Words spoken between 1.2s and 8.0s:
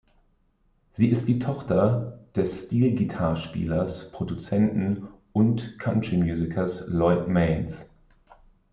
die Tochter des Steel-Guitar-Spielers, Produzenten und Country-Musikers Lloyd Maines.